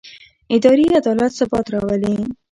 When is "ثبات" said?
1.39-1.65